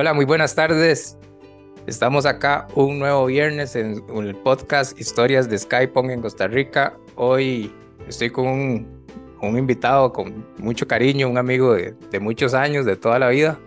[0.00, 1.18] Hola, muy buenas tardes.
[1.88, 6.96] Estamos acá un nuevo viernes en el podcast Historias de Skypong en Costa Rica.
[7.16, 7.72] Hoy
[8.06, 13.28] estoy con un, invitado con mucho cariño, un amigo de, muchos años, de toda la
[13.30, 13.58] vida.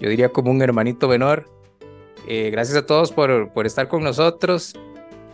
[0.00, 1.44] Yo diría como un hermanito menor.
[2.26, 4.72] Eh, gracias a todos por, por estar con nosotros.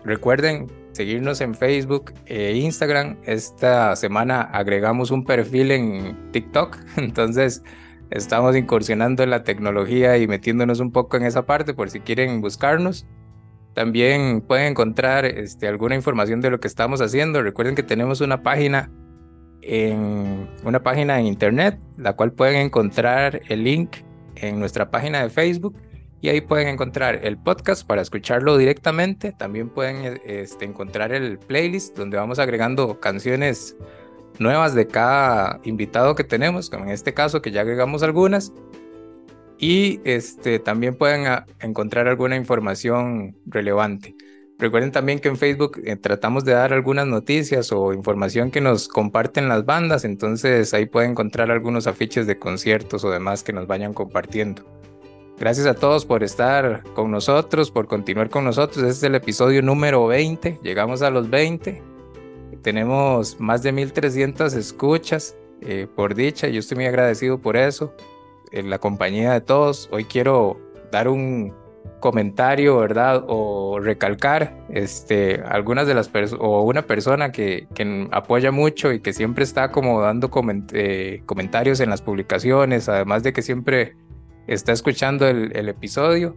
[0.05, 3.16] Recuerden seguirnos en Facebook e Instagram.
[3.27, 7.62] Esta semana agregamos un perfil en TikTok, entonces
[8.12, 12.41] estamos incursionando en la tecnología y metiéndonos un poco en esa parte por si quieren
[12.41, 13.07] buscarnos.
[13.75, 17.43] También pueden encontrar este, alguna información de lo que estamos haciendo.
[17.43, 18.91] Recuerden que tenemos una página
[19.62, 23.97] en una página en internet, la cual pueden encontrar el link
[24.37, 25.77] en nuestra página de Facebook
[26.20, 29.33] y ahí pueden encontrar el podcast para escucharlo directamente.
[29.33, 33.77] También pueden este, encontrar el playlist donde vamos agregando canciones
[34.38, 38.52] nuevas de cada invitado que tenemos, como en este caso que ya agregamos algunas.
[39.58, 44.16] Y este, también pueden ah, encontrar alguna información relevante.
[44.58, 48.86] Recuerden también que en Facebook eh, tratamos de dar algunas noticias o información que nos
[48.86, 53.67] comparten las bandas, entonces ahí pueden encontrar algunos afiches de conciertos o demás que nos
[53.67, 54.62] vayan compartiendo.
[55.39, 58.78] Gracias a todos por estar con nosotros, por continuar con nosotros.
[58.84, 60.61] Este es el episodio número 20.
[60.62, 61.92] Llegamos a los 20.
[62.62, 66.48] Tenemos más de 1300 escuchas eh, por dicha.
[66.48, 67.94] Yo estoy muy agradecido por eso,
[68.52, 69.88] en la compañía de todos.
[69.92, 70.58] Hoy quiero
[70.92, 71.52] dar un
[72.00, 73.24] comentario, ¿verdad?
[73.27, 79.00] O recalcar este, algunas de las personas, o una persona que, que, apoya mucho y
[79.00, 80.30] que siempre está como dando
[80.72, 83.96] eh, comentarios en las publicaciones, además de que siempre
[84.46, 86.36] está escuchando el, episodio,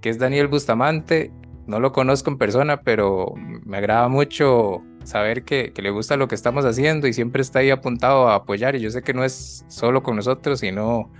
[0.00, 1.32] que es Daniel Bustamante.
[1.66, 6.34] No lo conozco en persona, pero me agrada mucho saber que, le gusta lo que
[6.34, 8.74] estamos haciendo y siempre está ahí apuntado a apoyar.
[8.74, 11.10] Y yo sé que no es solo con nosotros, sino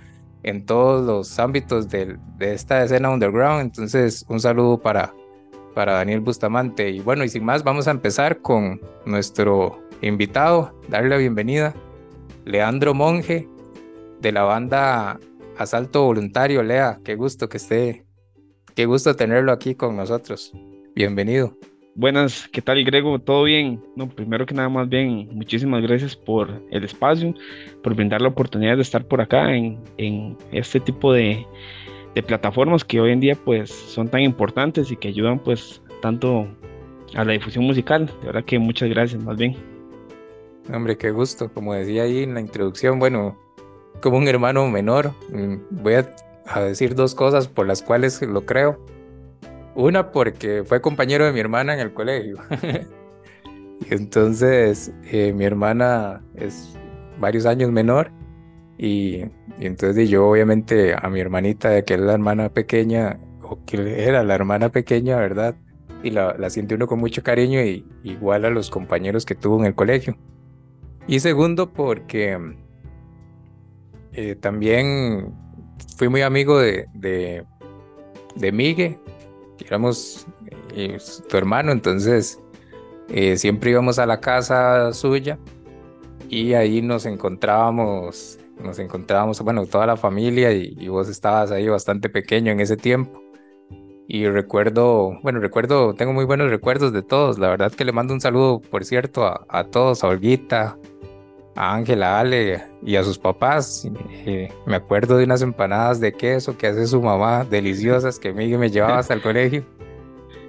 [0.43, 3.61] en todos los ámbitos de, esta escena underground.
[3.61, 5.13] Entonces, un saludo para,
[5.73, 6.89] para Daniel Bustamante.
[6.89, 11.73] Y bueno, y sin más, vamos a empezar con nuestro invitado, darle la bienvenida,
[12.45, 13.47] Leandro Monge,
[14.19, 15.19] de la banda
[15.57, 18.05] Asalto Voluntario, Lea, qué gusto que esté,
[18.75, 20.51] qué gusto tenerlo aquí con nosotros.
[20.93, 21.57] Bienvenido.
[21.97, 23.17] Buenas, ¿qué tal Grego?
[23.17, 23.83] ¿Todo bien?
[23.95, 27.33] No, primero que nada más bien, muchísimas gracias por el espacio,
[27.81, 31.43] por brindar la oportunidad de estar por acá en, este tipo de,
[32.13, 36.47] de, plataformas que hoy en día pues son tan importantes y que ayudan pues tanto
[37.15, 38.05] a la difusión musical.
[38.21, 39.55] De verdad que muchas gracias, más bien.
[40.71, 41.51] Hombre, qué gusto.
[41.51, 43.35] Como decía ahí en la introducción, bueno,
[44.01, 45.13] como un hermano menor.
[45.31, 46.13] Mm, voy a,
[46.61, 48.77] decir dos cosas por las cuales lo creo.
[49.77, 52.37] Una porque fue compañero de mi hermana en el colegio.
[53.91, 56.75] entonces eh, mi hermana es
[57.19, 58.11] varios años menor
[58.79, 59.25] y,
[59.59, 64.33] entonces yo obviamente a mi hermanita, que es la hermana pequeña, o que era la
[64.33, 65.55] hermana pequeña, ¿verdad?
[66.01, 69.59] Y la, la siente uno con mucho cariño y igual a los compañeros que tuvo
[69.59, 70.17] en el colegio.
[71.05, 72.39] Y segundo porque
[74.13, 75.35] eh, también
[75.97, 77.45] fui muy amigo de, de,
[78.35, 78.99] de Migue,
[79.65, 80.27] éramos
[80.73, 80.97] eh,
[81.27, 82.39] tu hermano, entonces
[83.09, 85.39] eh, siempre íbamos a la casa suya
[86.29, 92.09] y ahí nos encontrábamos, nos encontrábamos, bueno, toda la familia y, vos estabas ahí bastante
[92.09, 93.21] pequeño en ese tiempo.
[94.09, 97.39] Y recuerdo, bueno, recuerdo, tengo muy buenos recuerdos de todos.
[97.39, 100.77] La verdad que le mando un saludo, por cierto, a, a todos, a Olguita,
[101.57, 103.89] a Ángela, Ale y a sus papás.
[104.11, 108.59] Eh, me acuerdo de unas empanadas de queso que hace su mamá, deliciosas, que Miguel
[108.59, 109.65] me llevaba hasta el colegio.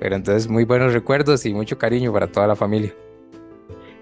[0.00, 2.94] Pero entonces muy buenos recuerdos y mucho cariño para toda la familia.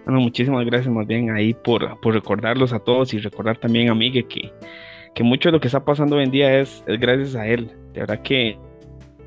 [0.05, 3.95] Bueno, muchísimas gracias más bien ahí por, por recordarlos a todos y recordar también a
[3.95, 4.53] Miguel que,
[5.15, 7.71] que mucho de lo que está pasando hoy en día es, es gracias a él.
[7.95, 8.59] De verdad que,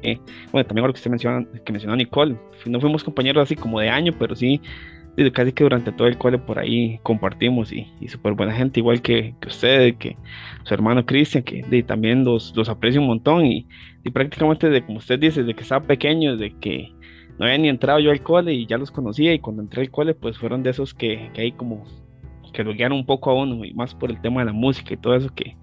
[0.03, 0.19] eh,
[0.51, 2.35] bueno, también lo que usted menciona, que mencionó Nicole,
[2.65, 4.61] no fuimos compañeros así como de año, pero sí
[5.33, 9.01] casi que durante todo el cole por ahí compartimos y, y súper buena gente, igual
[9.01, 10.17] que, usted, que
[10.63, 13.67] su hermano Cristian, que también los, aprecio un montón y,
[14.13, 16.91] prácticamente de como usted dice, de que estaba pequeño, de que
[17.37, 19.91] no había ni entrado yo al cole y ya los conocía y cuando entré al
[19.91, 21.85] cole pues fueron de esos que, que ahí como
[22.53, 24.93] que lo guiaron un poco a uno y más por el tema de la música
[24.93, 25.55] y todo eso que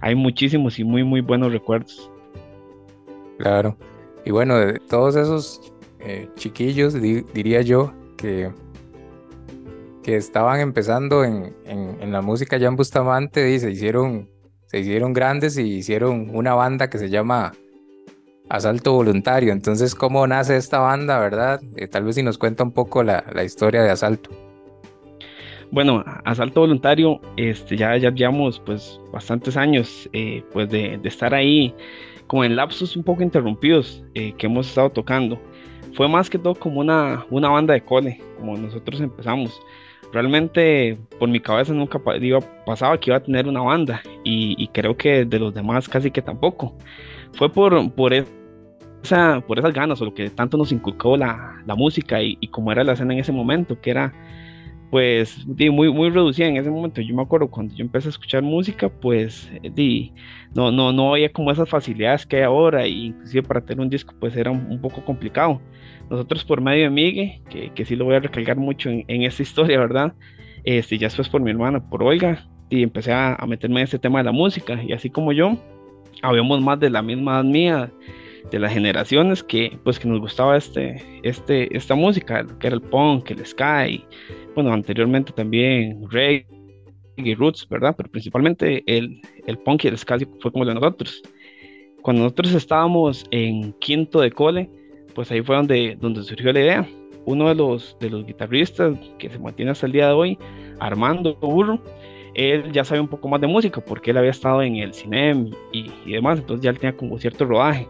[0.00, 2.10] hay muchísimos y muy muy buenos recuerdos.
[3.38, 3.76] Claro,
[4.24, 8.50] y bueno, de todos esos eh, chiquillos diría yo que
[10.08, 14.30] que estaban empezando en, en, la música ya en Bustamante y se hicieron,
[14.64, 17.52] se hicieron grandes y hicieron una banda que se llama
[18.48, 19.52] Asalto Voluntario.
[19.52, 21.60] Entonces, ¿cómo nace esta banda, verdad?
[21.76, 24.30] Eh, tal vez si nos cuenta un poco la, la, historia de Asalto.
[25.70, 31.34] Bueno, Asalto Voluntario, este, ya, ya llevamos pues bastantes años eh, pues de, de, estar
[31.34, 31.74] ahí
[32.28, 35.38] como en lapsos un poco interrumpidos eh, que hemos estado tocando.
[35.92, 39.60] Fue más que todo como una, una banda de cole, como nosotros empezamos.
[40.12, 44.96] Realmente por mi cabeza nunca iba, pasaba que iba a tener una banda y, creo
[44.96, 46.74] que de los demás casi que tampoco.
[47.34, 47.74] Fue por,
[49.02, 52.84] esa, esas ganas o lo que tanto nos inculcó la, música y, y como era
[52.84, 54.12] la escena en ese momento, que era
[54.90, 57.00] pues muy, muy reducida en ese momento.
[57.00, 60.12] Yo me acuerdo cuando yo empecé a escuchar música, pues di,
[60.54, 63.90] no, no, no había como esas facilidades que hay ahora, e inclusive para tener un
[63.90, 65.60] disco pues era un, poco complicado.
[66.10, 69.22] Nosotros por medio de Migue, que, que sí lo voy a recalcar mucho en, en
[69.22, 70.14] esta historia, ¿verdad?
[70.64, 73.98] Este, ya después por mi hermana, por Olga, y empecé a, a, meterme en este
[73.98, 75.56] tema de la música, y así como yo,
[76.22, 77.90] habíamos más de la misma mía,
[78.50, 82.82] de las generaciones que pues que nos gustaba este, este, esta música, que era el
[82.82, 84.04] punk, el sky,
[84.54, 86.46] bueno, anteriormente también reggae
[87.16, 87.94] y roots, ¿verdad?
[87.96, 91.22] Pero principalmente el, el punk y el ska fue como de nosotros.
[92.02, 94.70] Cuando nosotros estábamos en quinto de cole,
[95.18, 96.88] pues ahí fue donde, donde surgió la idea.
[97.24, 100.38] Uno de los, de los guitarristas que se mantiene hasta el día de hoy,
[100.78, 101.82] Armando Burro,
[102.34, 105.50] él ya sabe un poco más de música porque él había estado en el cine
[105.72, 107.88] y, y demás, entonces ya él tenía como cierto rodaje.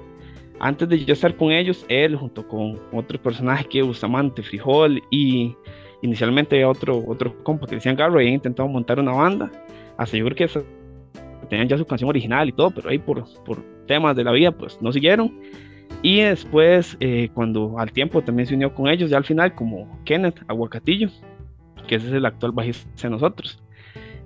[0.59, 5.03] Antes de yo estar con ellos, él junto con otro personaje que es Bustamante, Frijol
[5.11, 5.55] y
[6.01, 9.53] Inicialmente otro, otro compa que decían Garro habían intentado montar una banda.
[9.99, 10.61] Hasta yo creo que
[11.51, 14.51] tenían ya su canción original y todo, pero ahí por, por temas de la vida
[14.51, 15.39] pues no siguieron.
[16.03, 20.01] Y después, eh, cuando al tiempo también se unió con ellos, ya al final como
[20.05, 21.11] Kenneth Aguacatillo,
[21.87, 23.63] que ese es el actual bajista de nosotros.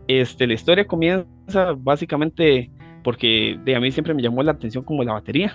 [0.08, 2.70] Este, la historia comienza básicamente
[3.02, 5.54] porque de a mí siempre me llamó la atención como la batería,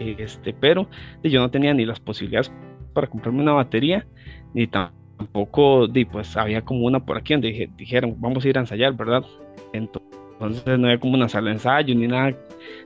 [0.00, 0.88] este, pero
[1.22, 2.52] yo no tenía ni las posibilidades
[2.92, 4.06] para comprarme una batería,
[4.54, 8.60] ni tampoco di, pues había como una por aquí donde dijeron, vamos a ir a
[8.60, 9.24] ensayar, ¿verdad?
[9.72, 12.34] Entonces no había como una sala de ensayo ni nada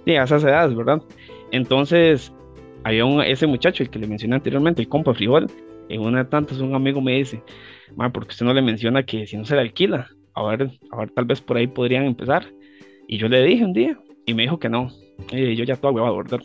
[0.04, 1.02] de esas edades, ¿verdad?
[1.50, 2.32] Entonces
[2.84, 5.46] había un, ese muchacho, el que le mencioné anteriormente, el compa Frijol,
[5.88, 7.42] en una de tantas un amigo me dice,
[8.12, 11.10] porque usted no le menciona que si no se le alquila, a ver, a ver,
[11.10, 12.46] tal vez por ahí podrían empezar.
[13.06, 14.90] Y yo le dije un día, y me dijo que no.
[15.30, 16.40] Y yo ya todo huevado, ¿verdad?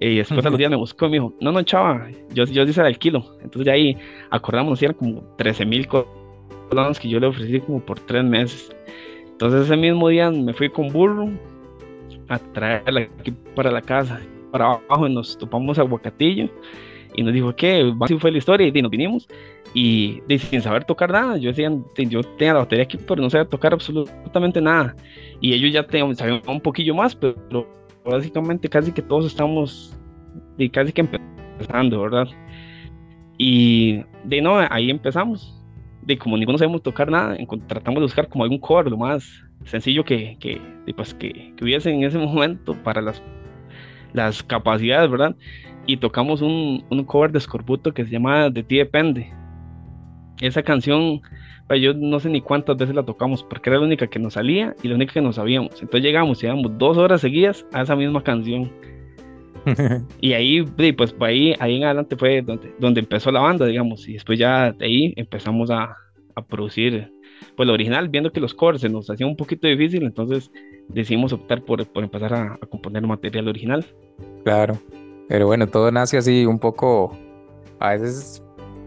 [0.00, 2.66] Y después a los días me buscó y me dijo, no, no, chava, yo, yo
[2.66, 3.24] dice el kilo.
[3.42, 3.96] Entonces de ahí
[4.30, 8.74] acordamos, eran como 13 mil colones que yo le ofrecí como por tres meses.
[9.30, 11.30] Entonces ese mismo día me fui con burro
[12.28, 14.20] a traerla aquí para la casa.
[14.52, 16.48] Para abajo nos topamos Aguacatillo
[17.14, 19.28] y nos dijo que así fue la historia y nos vinimos
[19.74, 23.48] y, sin saber tocar nada, yo decía, yo tenía la batería aquí pero no sabía
[23.48, 24.94] tocar absolutamente nada
[25.40, 27.66] y ellos ya tenían, sabían un poquillo más pero
[28.04, 29.96] básicamente casi que todos estamos
[30.58, 32.28] y casi que empezando, ¿verdad?
[33.38, 35.58] Y de no, ahí empezamos.
[36.02, 37.36] De como ninguno sabemos tocar nada,
[37.68, 40.60] tratamos de buscar como algún cover lo más sencillo que, que,
[40.94, 43.22] pues, que, que, hubiese en ese momento para las,
[44.12, 45.36] las capacidades, ¿verdad?
[45.86, 49.32] Y tocamos un, un cover de Scorbuto que se llama De ti depende.
[50.40, 51.20] Esa canción
[51.80, 54.74] yo no sé ni cuántas veces la tocamos, porque era la única que nos salía
[54.82, 55.72] y la única que nos sabíamos.
[55.74, 58.70] Entonces llegamos y llevamos dos horas seguidas a esa misma canción.
[60.20, 60.62] y ahí,
[60.96, 64.72] pues ahí, ahí en adelante fue donde, donde empezó la banda, digamos, y después ya
[64.72, 65.96] de ahí empezamos a,
[66.34, 67.12] a producir
[67.56, 70.50] pues lo original, viendo que los covers se nos hacían un poquito difícil, entonces
[70.88, 73.84] decidimos optar por, por empezar a, a componer material original.
[74.44, 74.78] Claro,
[75.28, 77.16] pero bueno, todo nace así un poco,
[77.78, 78.42] a veces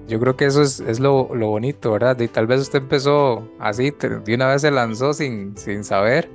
[0.07, 2.19] yo creo que eso es, es lo, lo, bonito, ¿verdad?
[2.19, 6.29] Y tal vez usted empezó así, de una vez se lanzó sin, sin saber,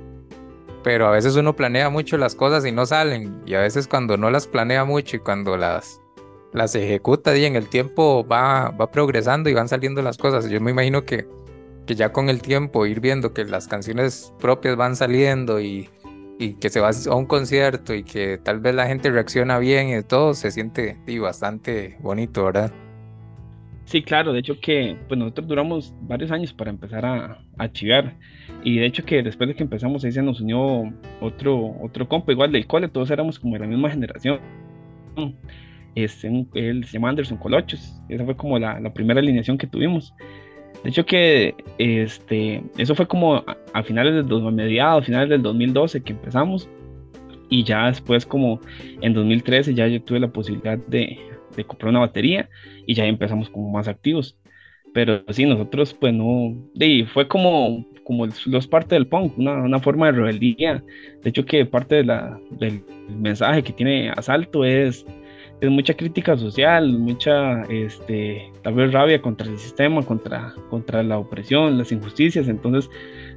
[0.83, 4.17] pero a veces uno planea mucho las cosas y no salen, y a veces cuando
[4.17, 6.01] no las planea mucho y cuando las,
[6.53, 10.49] las ejecuta y en el tiempo va, va progresando y van saliendo las cosas.
[10.49, 11.25] Yo me imagino que,
[11.91, 15.89] que ya con el tiempo ir viendo que las canciones propias van saliendo y,
[16.39, 19.89] y que se va a un concierto y que tal vez la gente reacciona bien
[19.89, 22.71] y todo, se siente bastante bonito, ¿verdad?
[23.83, 27.69] Sí, claro, de hecho que pues nosotros duramos varios años para empezar a, a
[28.63, 32.31] y de hecho que después de que empezamos ahí se nos unió otro, otro compa
[32.31, 34.39] igual del cole, todos éramos como de la misma generación.
[35.95, 40.13] Este, él se llama Anderson Colochos, esa fue como la, la, primera alineación que tuvimos.
[40.83, 46.03] De hecho que este, eso fue como a, finales del 2000, mediados, finales del 2012
[46.03, 46.67] que empezamos
[47.49, 48.59] y ya después como
[49.01, 51.19] en 2013 ya yo tuve la posibilidad de
[51.55, 52.49] de comprar una batería
[52.85, 54.37] y ya empezamos como más activos.
[54.93, 59.79] Pero sí, nosotros pues no, de, fue como, como los parte del punk, una, una,
[59.79, 60.83] forma de rebeldía.
[61.23, 65.05] De hecho que parte de la, del mensaje que tiene Asalto es,
[65.61, 71.19] es mucha crítica social, mucha este, tal vez rabia contra el sistema, contra, contra la
[71.19, 72.47] opresión, las injusticias.
[72.47, 72.89] Entonces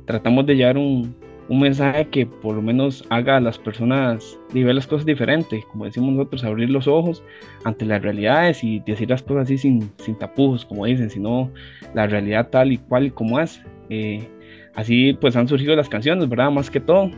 [0.06, 1.14] tratamos de llevar un,
[1.50, 5.84] un mensaje que por lo menos haga a las personas ver las cosas diferentes, como
[5.84, 7.22] decimos nosotros, abrir los ojos
[7.64, 11.50] ante las realidades y decir las cosas así sin, sin tapujos, como dicen, sino
[11.92, 13.60] la realidad tal y cual como es.
[13.90, 14.26] Eh,
[14.74, 16.50] así pues han surgido las canciones, ¿verdad?
[16.50, 17.10] Más que todo.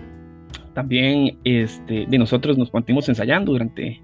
[0.74, 4.02] También este, de nosotros nos mantuvimos ensayando durante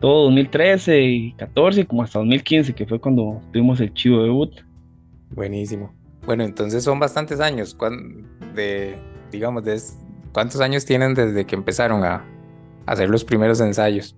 [0.00, 4.52] todo 2013 y 14, como hasta 2015, que fue cuando tuvimos el chivo debut.
[5.30, 5.92] Buenísimo.
[6.24, 7.76] Bueno, entonces son bastantes años
[8.54, 8.98] de,
[9.30, 9.80] digamos, de,
[10.32, 12.24] ¿cuántos años tienen desde que empezaron a,
[12.86, 14.16] hacer los primeros ensayos?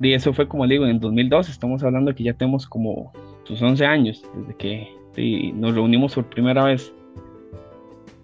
[0.00, 3.12] Y eso fue como digo, en 2002, estamos hablando de que ya tenemos como
[3.44, 4.98] sus 11 años desde que
[5.54, 6.92] nos reunimos por primera vez.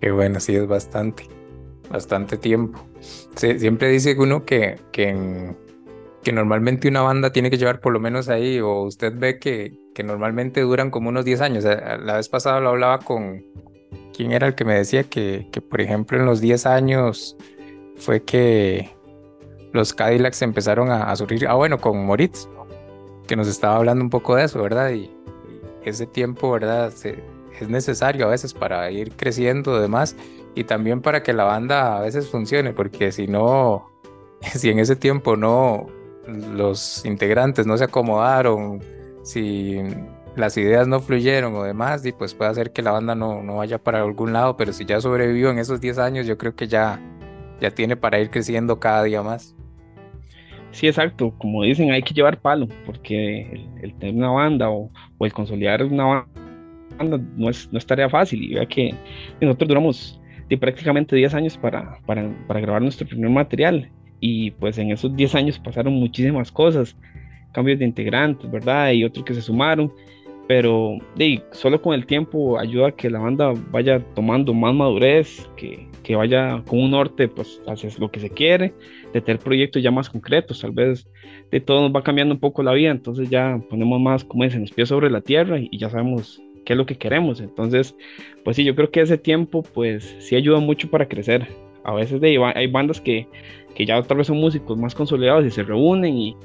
[0.01, 1.25] Qué bueno, sí, es bastante,
[1.91, 2.79] bastante tiempo.
[3.35, 5.55] siempre dice uno que, que,
[6.25, 9.73] que normalmente una banda tiene que llevar por lo menos ahí, o usted ve que,
[9.95, 11.65] que normalmente duran como unos 10 años.
[11.65, 13.45] La vez pasada lo hablaba con,
[14.13, 17.37] ¿quién era el que me decía que, que por ejemplo, en los 10 años
[17.97, 18.91] fue que
[19.73, 21.47] los Cadillacs empezaron a, a surgir?
[21.47, 22.49] Ah, bueno, con Moritz,
[23.27, 24.91] que nos estaba hablando un poco de eso, ¿verdad?
[24.91, 25.11] Y,
[25.85, 26.93] ese tiempo, ¿verdad?
[27.61, 30.17] es necesario a veces para ir creciendo, demás,
[30.55, 33.91] y también para que la banda a veces funcione, porque si no,
[34.55, 35.87] si en ese tiempo no,
[36.27, 38.81] los integrantes no se acomodaron,
[39.23, 39.79] si
[40.37, 43.57] las ideas no fluyeron o demás, y pues puede hacer que la banda no, no
[43.57, 46.67] vaya para algún lado, pero si ya sobrevivió en esos 10 años, yo creo que
[46.67, 47.01] ya,
[47.61, 49.55] ya tiene para ir creciendo cada día más.
[50.73, 51.33] Sí, exacto.
[51.39, 54.91] Como dicen, hay que llevar palo, porque el, tener una banda o,
[55.21, 56.27] el consolidar una
[56.99, 58.43] banda no es, no es tarea fácil.
[58.43, 58.93] Y vea que
[59.41, 60.21] nosotros duramos
[60.59, 63.91] prácticamente 10 años para, para, grabar nuestro primer material.
[64.27, 66.97] Y pues en esos 10 años pasaron muchísimas cosas,
[67.53, 68.93] cambios de integrantes, ¿verdad?
[68.93, 69.93] Y otros que se sumaron
[70.47, 70.99] pero
[71.53, 76.17] solo con el tiempo ayuda a que la banda vaya tomando más madurez, que, que,
[76.17, 78.75] vaya con un norte pues hacia lo que se quiere,
[79.13, 81.09] de tener proyectos ya más concretos, tal vez
[81.51, 84.61] de todo nos va cambiando un poco la vida, entonces ya ponemos más, como dicen,
[84.61, 87.97] los pies sobre la tierra y, ya sabemos qué es lo que queremos, entonces
[88.45, 91.49] pues sí, yo creo que ese tiempo pues sí ayuda mucho para crecer,
[91.85, 93.29] a veces de, hay bandas que,
[93.75, 96.37] que ya tal vez son músicos más consolidados y se reúnen y,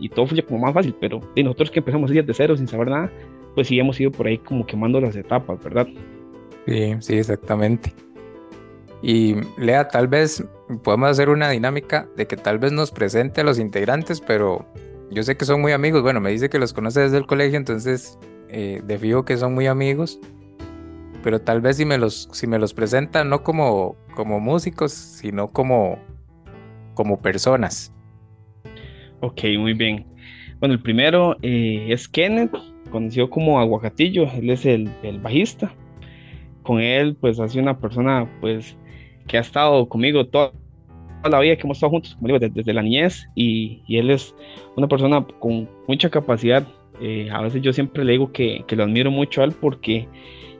[0.00, 2.68] y todo fluye como más fácil, pero de nosotros que empezamos días de cero sin
[2.68, 3.10] saber nada,
[3.54, 5.86] pues sí hemos ido por ahí como quemando las etapas, ¿verdad?
[6.66, 7.92] Sí, sí, exactamente.
[9.02, 10.44] Y Lea, tal vez
[10.84, 14.64] podemos hacer una dinámica de que tal vez nos presente a los integrantes, pero
[15.10, 16.02] yo sé que son muy amigos.
[16.02, 19.54] Bueno, me dice que los conoce desde el colegio, entonces eh, de fijo que son
[19.54, 20.20] muy amigos.
[21.22, 25.50] Pero tal vez si me los, si me los presenta no como, como músicos, sino
[25.52, 25.98] como,
[26.94, 27.92] como personas.
[29.20, 30.06] Ok, muy bien.
[30.58, 32.54] Bueno, el primero eh, es Kenneth,
[32.90, 35.74] conocido como Aguacatillo, él es el, bajista.
[36.62, 38.76] Con él, pues, ha sido una persona, pues,
[39.26, 40.52] que ha estado conmigo toda,
[41.28, 44.34] la vida, que hemos estado juntos, como digo, desde, la niñez, y, él es
[44.76, 46.66] una persona con mucha capacidad.
[47.00, 50.06] Eh, a veces yo siempre le digo que, que lo admiro mucho a él porque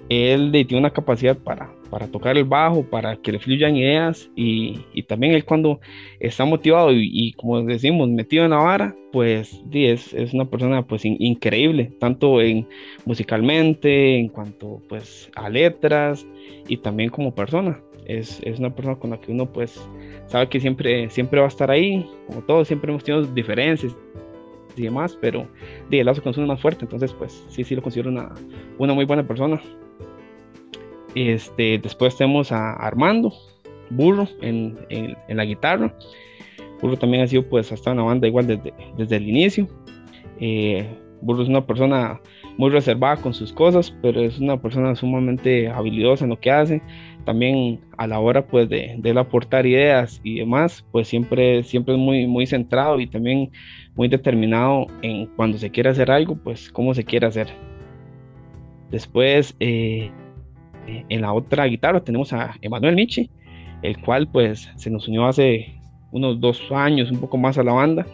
[0.09, 4.81] él tiene una capacidad para, para tocar el bajo, para que le fluyan ideas y,
[4.93, 5.81] y también él cuando
[6.21, 11.05] está motivado y, como decimos, metido en la vara, pues es, es una persona pues
[11.05, 12.67] increíble, tanto en
[13.05, 16.27] musicalmente, en cuanto pues a letras
[16.69, 17.81] y también como persona.
[18.07, 19.81] Es, es, una persona con la que uno pues
[20.27, 23.97] sabe que siempre, siempre va a estar ahí, como todos, siempre hemos tenido diferencias
[24.77, 25.47] y demás, pero
[25.91, 28.33] de, el lazo con uno más fuerte, entonces pues sí, sí lo considero una,
[28.79, 29.61] una muy buena persona.
[31.15, 33.33] Este, después tenemos a Armando
[33.91, 34.77] Burro en,
[35.29, 35.95] la guitarra.
[36.81, 39.69] Burro también ha sido pues hasta una banda igual desde, desde el inicio.
[40.41, 40.87] Eh,
[41.21, 42.21] Burro es una persona
[42.59, 46.83] muy reservada con sus cosas, pero es una persona sumamente habilidosa en lo que hace.
[47.25, 52.01] También a la hora pues de, de aportar ideas y demás, pues siempre, siempre es
[52.01, 53.51] muy, muy centrado y también
[53.95, 57.49] muy determinado en cuando se quiere hacer algo, pues cómo se quiere hacer.
[58.91, 60.11] Después eh,
[60.87, 63.31] en la otra guitarra tenemos a Emanuel Michi,
[63.83, 65.75] el cual pues se nos unió hace
[66.13, 68.07] unos dos años, un poco más a la banda.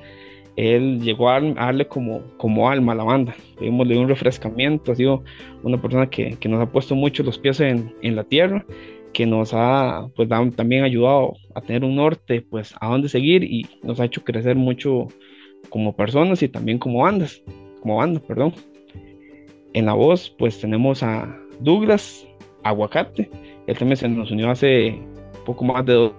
[0.56, 3.34] Él llegó a darle como, como alma a la banda.
[3.60, 5.22] Le un refrescamiento, ha sido
[5.62, 8.64] una persona que, que nos ha puesto mucho los pies en, en la tierra,
[9.12, 13.66] que nos ha pues también ayudado a tener un norte pues a dónde seguir y
[13.82, 15.08] nos ha hecho crecer mucho
[15.70, 17.42] como personas y también como bandas,
[17.80, 18.52] como banda, perdón.
[19.74, 22.27] En la voz pues tenemos a Douglas,
[22.62, 23.30] Aguacate.
[23.66, 25.00] Él también se nos unió hace
[25.44, 26.10] poco más de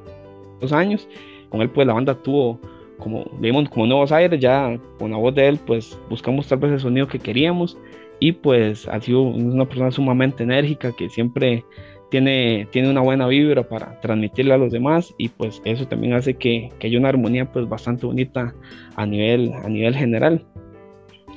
[0.60, 1.08] dos, años.
[1.50, 2.60] Con él, pues la banda tuvo
[2.98, 4.40] como, digamos, como nuevos aires.
[4.40, 7.78] Ya con la voz de él, pues buscamos tal vez el sonido que queríamos.
[8.20, 11.64] Y pues ha sido una persona sumamente enérgica que siempre
[12.10, 16.34] tiene, tiene una buena vibra para transmitirle a los demás y pues eso también hace
[16.34, 18.54] que, que haya una armonía pues bastante bonita
[18.96, 20.46] a nivel, a nivel general.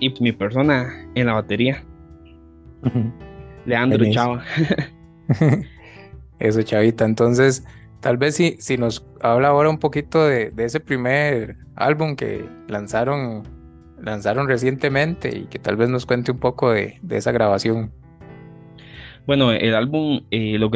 [0.00, 1.84] Y pues, mi persona en la batería,
[3.66, 4.44] Leandro Chava.
[6.38, 7.04] eso, Chavita.
[7.04, 7.64] Entonces,
[8.00, 12.44] tal vez si, si nos habla ahora un poquito de, de ese primer álbum que
[12.68, 13.42] lanzaron,
[14.00, 17.92] lanzaron recientemente y que tal vez nos cuente un poco de, de esa grabación.
[19.26, 20.68] Bueno, el álbum eh, lo,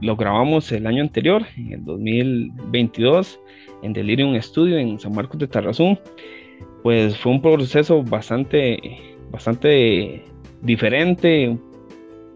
[0.00, 3.40] lo, grabamos el año anterior, en el 2022,
[3.82, 5.98] en Delirium Studio en San Marcos de Tarrazú.
[6.84, 8.78] Pues fue un proceso bastante,
[9.32, 10.22] bastante
[10.62, 11.58] diferente,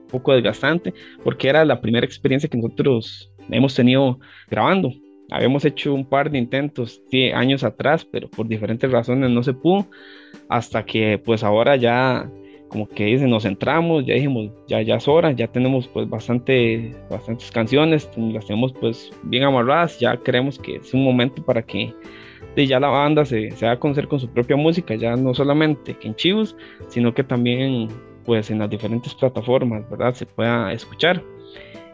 [0.09, 4.19] poco desgastante, porque era la primera experiencia que nosotros hemos tenido
[4.51, 4.93] grabando.
[5.31, 7.03] Habíamos hecho un par de intentos
[7.35, 9.87] años atrás, pero por diferentes razones no se pudo,
[10.49, 12.31] hasta que pues ahora ya
[12.69, 16.95] como que dicen, nos centramos, ya dijimos, ya, ya es hora, ya tenemos pues bastante,
[17.11, 21.95] bastantes canciones, las tenemos pues bien amarradas, ya creemos que es un momento para que
[22.57, 26.09] ya la banda se, se haga conocer con su propia música, ya no solamente que
[26.09, 26.57] en Chivos,
[26.89, 27.89] sino que también
[28.29, 30.13] pues en las diferentes plataformas, ¿verdad?
[30.13, 31.25] Se pueda escuchar.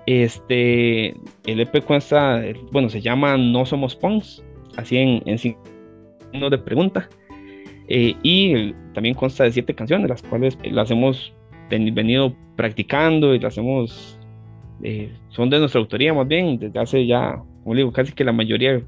[0.04, 1.10] Este,
[1.46, 4.42] el EP cuesta, bueno, se llama No Somos Punks,
[4.76, 7.08] así en, en signo de pregunta.
[7.86, 11.32] Eh, y también consta de siete canciones, las cuales las hemos
[11.70, 14.18] venido practicando y las hemos,
[14.82, 18.32] eh, son de nuestra autoría más bien, desde hace ya, como digo, casi que la
[18.32, 18.82] mayoría,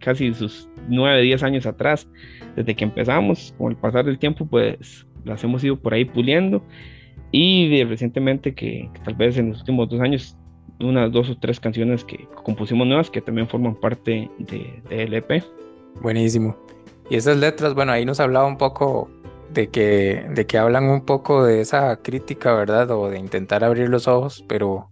[0.00, 2.08] casi sus nueve, diez años atrás,
[2.56, 6.62] desde que empezamos, con el pasar del tiempo, pues las hemos ido por ahí puliendo
[7.30, 10.36] y recientemente que, tal vez en los últimos dos años
[10.80, 15.44] unas dos o tres canciones que compusimos nuevas que también forman parte de, de LP.
[16.00, 16.56] Buenísimo.
[17.08, 19.10] Y esas letras, bueno, ahí nos hablaba un poco
[19.52, 22.90] de que, de que hablan un poco de esa crítica, ¿verdad?
[22.90, 24.88] O de intentar abrir los ojos, pero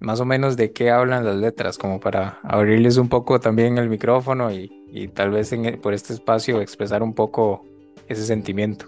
[0.00, 3.88] más o menos de qué hablan las letras, como para abrirles un poco también el
[3.88, 4.68] micrófono y,
[5.14, 7.64] tal vez en, por este espacio expresar un poco
[8.08, 8.86] ese sentimiento.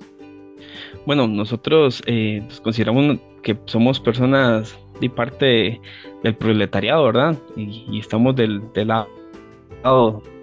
[1.07, 5.81] Bueno, nosotros eh, consideramos que somos personas de parte
[6.23, 7.37] del proletariado, ¿verdad?
[7.57, 9.09] Y, estamos del, del lado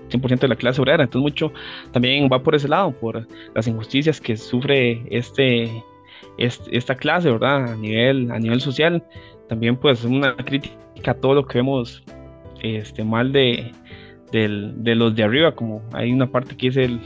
[0.09, 1.51] 100% de la clase obrera, entonces mucho
[1.91, 5.83] también va por ese lado, por las injusticias que sufre este,
[6.37, 7.71] esta clase, ¿verdad?
[7.71, 9.03] A nivel, a nivel social,
[9.47, 12.03] también pues una crítica a todo lo que vemos
[12.61, 13.71] este, mal de,
[14.31, 16.99] de los de arriba, como hay una parte que es el,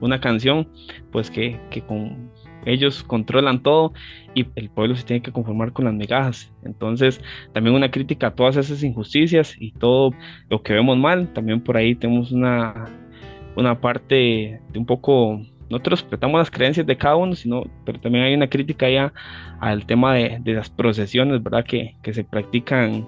[0.00, 0.68] una canción,
[1.10, 2.30] pues que, que con
[2.66, 3.92] ellos controlan todo
[4.34, 6.52] y el pueblo se tiene que conformar con las migajas.
[6.64, 7.20] Entonces,
[7.52, 10.12] también una crítica a todas esas injusticias y todo
[10.48, 11.32] lo que vemos mal.
[11.32, 12.86] También por ahí tenemos una,
[13.56, 18.24] una parte de un poco, nosotros respetamos las creencias de cada uno, sino, pero también
[18.24, 19.12] hay una crítica ya
[19.60, 21.64] al tema de, de las procesiones, ¿verdad?
[21.64, 23.06] Que, que se practican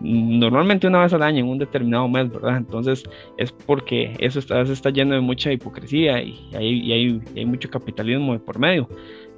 [0.00, 2.56] normalmente una vez al año en un determinado mes, ¿verdad?
[2.56, 3.04] Entonces
[3.36, 8.32] es porque eso está, está lleno de mucha hipocresía y hay, hay, hay, mucho capitalismo
[8.32, 8.88] de por medio,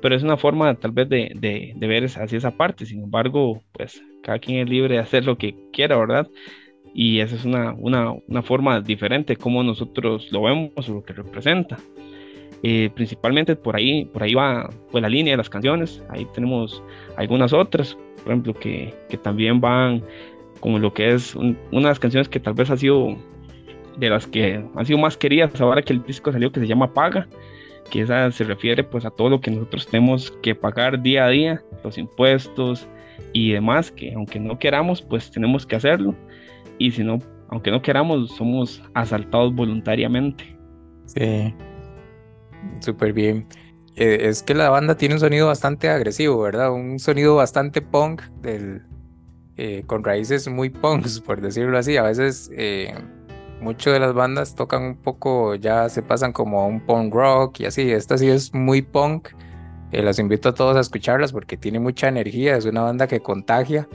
[0.02, 3.62] pero es una forma tal vez de, de, de, ver hacia esa parte, sin embargo,
[3.72, 6.28] pues cada quien es libre de hacer lo que quiera, ¿verdad?
[6.92, 11.12] Y esa es una, una, una forma diferente como nosotros lo vemos o lo que
[11.12, 11.78] representa.
[12.62, 16.82] Eh, principalmente por ahí, por ahí va pues, la línea de las canciones, ahí tenemos
[17.16, 20.02] algunas otras, por ejemplo, que, que también van
[20.60, 23.16] como lo que es una de las canciones que tal vez ha sido
[23.98, 26.94] de las que han sido más queridas ahora que el disco salió que se llama
[26.94, 27.28] Paga,
[27.90, 31.28] que esa se refiere pues a todo lo que nosotros tenemos que pagar día a
[31.28, 32.86] día, los impuestos
[33.32, 36.14] y demás, que aunque no queramos pues tenemos que hacerlo
[36.78, 37.18] y si no,
[37.48, 40.56] aunque no queramos somos asaltados voluntariamente.
[41.06, 41.54] Sí,
[42.80, 43.46] súper bien.
[43.96, 46.72] Eh, es que la banda tiene un sonido bastante agresivo, ¿verdad?
[46.72, 48.82] Un sonido bastante punk del,
[49.62, 51.98] eh, con raíces muy punks, por decirlo así.
[51.98, 52.94] A veces eh,
[53.60, 57.60] muchas de las bandas tocan un poco, ya se pasan como a un punk rock
[57.60, 57.92] y así.
[57.92, 59.28] Esta sí es muy punk.
[59.92, 62.56] Eh, invito a todos a escucharlas porque tiene mucha energía.
[62.56, 63.86] Es una banda que contagia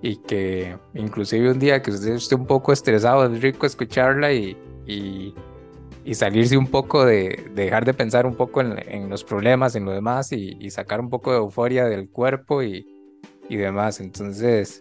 [0.00, 4.56] y que inclusive un día que usted esté un poco estresado es rico escucharla y,
[4.86, 5.34] y,
[6.14, 10.32] salirse un poco de, dejar de pensar un poco en, los problemas, en lo demás
[10.32, 12.86] y, sacar un poco de euforia del cuerpo y,
[13.50, 14.00] y demás.
[14.00, 14.80] Entonces,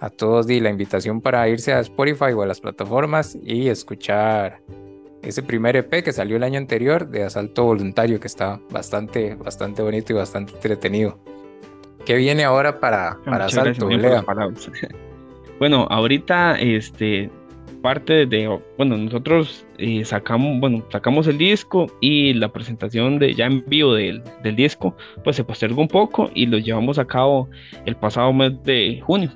[0.00, 4.60] a todos di la invitación para irse a Spotify o a las plataformas y escuchar
[5.22, 9.82] ese primer EP que salió el año anterior de Asalto Voluntario, que está bastante, bastante
[9.82, 11.18] bonito y bastante entretenido.
[12.04, 13.88] ¿Qué viene ahora para, para Asalto?
[15.58, 17.28] Bueno, ahorita este
[17.82, 23.46] parte de, bueno, nosotros eh, sacamos, bueno, sacamos el disco y la presentación de ya
[23.46, 27.48] en vivo del, del disco, pues se postergó un poco y lo llevamos a cabo
[27.86, 29.32] el pasado mes de junio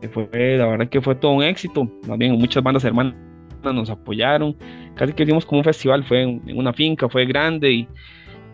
[0.00, 1.90] que fue, la verdad que fue todo un éxito.
[2.06, 3.14] También muchas bandas hermanas
[3.62, 4.56] nos apoyaron.
[4.94, 7.88] Casi que hicimos como un festival, fue en, una finca, fue grande y,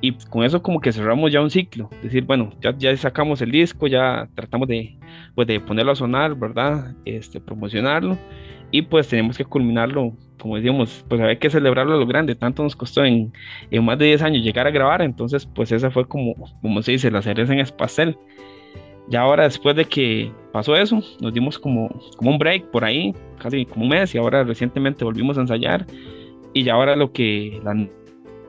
[0.00, 1.90] y con eso como que cerramos ya un ciclo.
[2.02, 4.98] Decir, bueno, ya, ya sacamos el disco, ya tratamos de,
[5.34, 6.94] pues, de ponerlo a sonar, ¿verdad?
[7.04, 8.18] Este, promocionarlo
[8.70, 12.62] y pues tenemos que culminarlo, como decíamos, pues había que celebrarlo a lo grande, tanto
[12.62, 13.32] nos costó en,
[13.70, 16.92] en, más de 10 años llegar a grabar, entonces pues esa fue como, como se
[16.92, 18.18] dice, la cereza en el pastel.
[19.08, 23.14] Ya ahora después de que pasó eso, nos dimos como, como un break por ahí,
[23.38, 25.87] casi como un mes, y ahora recientemente volvimos a ensayar,
[26.55, 27.77] y ya ahora lo que las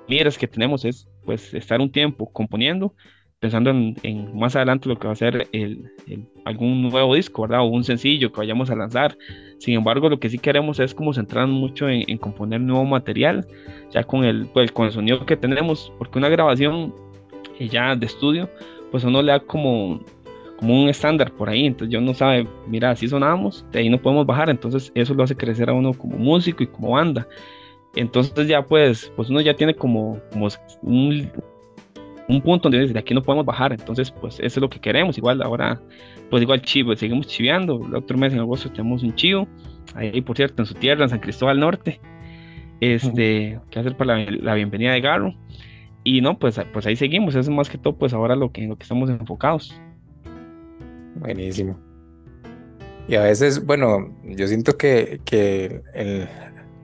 [0.08, 2.94] miras que tenemos es pues estar un tiempo componiendo,
[3.42, 5.92] pensando en, más adelante lo que va a ser el,
[6.46, 7.60] algún nuevo disco, ¿verdad?
[7.60, 9.18] O un sencillo que vayamos a lanzar.
[9.58, 13.46] Sin embargo, lo que sí queremos es como centrarnos mucho en, componer nuevo material,
[13.92, 16.96] ya con el, pues, con el sonido que tenemos, porque una grabación
[17.60, 18.50] ya de estudio,
[18.92, 20.00] pues uno le da como
[20.58, 24.02] como un estándar por ahí, entonces yo no sabe, mira, así sonamos, de ahí no
[24.02, 27.28] podemos bajar, entonces eso lo hace crecer a uno como músico y como banda.
[27.96, 30.48] Entonces ya pues, pues uno ya tiene como, como
[30.82, 31.32] un,
[32.28, 34.80] un punto donde dice, de aquí no podemos bajar, entonces pues eso es lo que
[34.80, 35.80] queremos, igual ahora,
[36.30, 39.48] pues igual chivo, seguimos chiveando, el otro mes en agosto tenemos un chivo,
[39.96, 42.00] ahí por cierto, en su tierra, en San Cristóbal Norte,
[42.82, 45.36] este, que hacer para la, la, bienvenida de Garro,
[46.04, 48.66] y no, pues, pues ahí seguimos, eso es más que todo pues ahora lo que,
[48.68, 49.80] lo que estamos enfocados.
[51.20, 51.80] Buenísimo.
[53.08, 56.28] Y a veces, bueno, yo siento que, que el,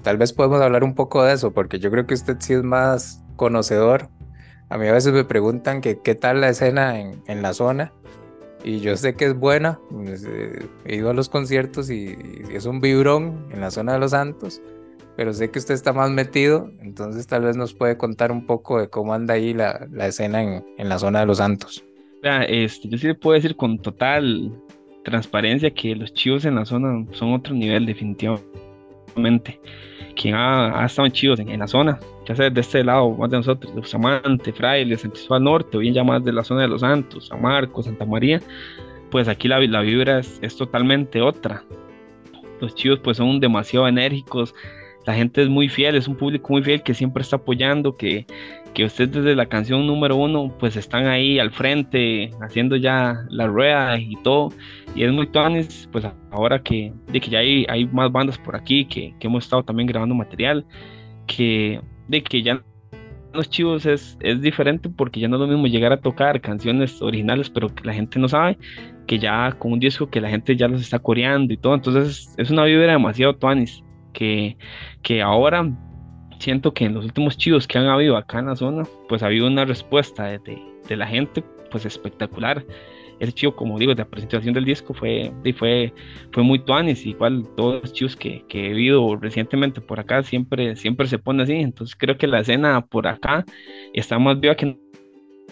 [0.04, 2.64] tal vez podemos hablar un poco de eso, porque yo creo que usted sí es
[2.64, 4.10] más conocedor.
[4.70, 7.92] A mí a veces me preguntan que qué tal la escena en, en la zona,
[8.64, 9.80] y yo sé que es buena.
[9.90, 12.16] Pues, eh, he ido a los conciertos y,
[12.52, 14.62] es un vibrón en la zona de los Santos,
[15.16, 18.80] pero sé que usted está más metido, entonces tal vez nos puede contar un poco
[18.80, 21.84] de cómo anda ahí la, la escena en, en la zona de los Santos.
[22.24, 24.52] Este, yo sí le puedo decir con total
[25.04, 29.60] transparencia que los chivos en la zona son otro nivel, definitivamente.
[30.16, 33.38] Quien ha, estado en chivos en, la zona, ya sea de este lado, más de
[33.38, 36.82] nosotros, de Bustamante, Fraile, San Norte, o bien ya más de la zona de los
[36.82, 38.40] Santos, San Marcos, Santa María,
[39.12, 41.64] pues aquí la, la vibra es, es totalmente otra.
[42.62, 44.54] Los chivos pues son demasiado enérgicos,
[45.06, 48.26] la gente es muy fiel, es un público muy fiel que siempre está apoyando, que,
[48.74, 53.48] que ustedes desde la canción número uno pues están ahí al frente haciendo ya la
[53.48, 54.52] rueda y todo.
[54.96, 58.56] Y es muy tonis pues ahora que, de que ya hay, hay más bandas por
[58.56, 60.66] aquí que, que, hemos estado también grabando material
[61.28, 62.64] que de que ya
[63.34, 67.02] los chivos es, es diferente porque ya no es lo mismo llegar a tocar canciones
[67.02, 68.58] originales pero que la gente no sabe
[69.08, 71.76] que ya con un disco que la gente ya los está coreando y todo.
[71.76, 73.84] Entonces es una vibra demasiado tuanis
[74.14, 74.58] que,
[75.02, 75.70] que ahora
[76.40, 79.28] siento que en los últimos chivos que han habido acá en la zona, pues ha
[79.28, 80.40] habido una respuesta de,
[80.88, 82.66] de, la gente pues espectacular.
[83.20, 85.94] El chivo, como digo, de la presentación del disco fue, fue,
[86.32, 90.76] fue muy tuanis, igual todos los chivos que, que, he vivido recientemente por acá siempre,
[90.76, 93.46] siempre se pone así, entonces creo que la escena por acá
[93.94, 94.78] está más viva que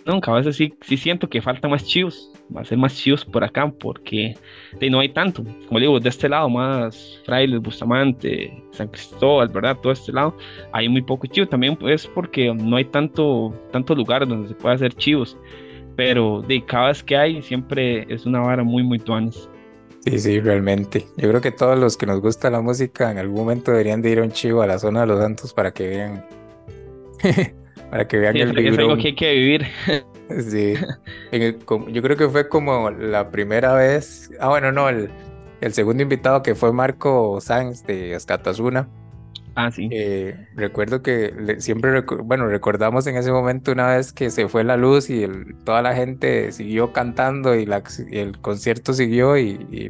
[0.06, 3.26] nunca, a veces sí, sí siento que falta más chivos, va a ser más chivos
[3.26, 4.36] por acá, porque
[4.90, 9.78] no hay tanto, como digo, de este lado más Frailes, Bustamante, San Cristóbal, ¿verdad?
[9.82, 10.36] Todo este lado,
[10.74, 14.76] hay muy poco chivos, también es porque no hay tanto, tanto lugar donde se pueda
[14.76, 15.38] hacer chivos,
[15.96, 19.50] pero de cada vez que hay, siempre es una vara muy, muy tuanis.
[20.06, 21.06] Sí, sí, realmente.
[21.16, 24.10] Yo creo que todos los que nos gusta la música en algún momento deberían de
[24.10, 26.26] ir a un chivo a la zona de los Santos para que vean
[27.91, 29.67] para que vean el Es algo que hay que vivir.
[30.39, 30.75] Sí.
[31.91, 34.32] yo creo que fue como la primera vez.
[34.39, 35.10] Ah, bueno, no, el,
[35.60, 38.88] el segundo invitado que fue Marco Sanz de Escatazuna.
[39.56, 39.89] Ah, sí.
[39.91, 44.77] Eh, recuerdo que siempre, bueno, recordamos en ese momento una vez que se fue la
[44.77, 45.27] luz y
[45.65, 47.67] toda la gente siguió cantando y,
[48.12, 49.89] el concierto siguió y,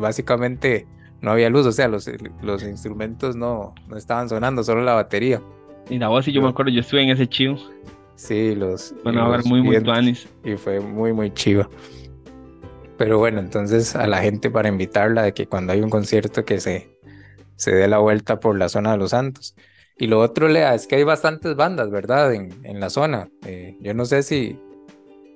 [0.00, 0.86] básicamente
[1.20, 2.10] no había luz, o sea, los,
[2.40, 5.42] los instrumentos no, no estaban sonando, solo la batería.
[5.90, 7.56] Y la voz, y yo me acuerdo, yo estuve en ese chivo.
[8.14, 8.94] Sí, los.
[9.04, 10.28] Bueno, a ver, muy, muy tuanis.
[10.44, 11.68] Y fue muy, muy chivo.
[12.96, 16.60] Pero bueno, entonces a la gente para invitarla de que cuando hay un concierto que
[16.60, 16.98] se,
[17.56, 19.54] se dé la vuelta por la zona de los Santos.
[19.96, 22.34] Y lo otro, Lea, es que hay bastantes bandas, ¿verdad?
[22.34, 23.30] En, en la zona.
[23.46, 24.58] Eh, yo no sé si,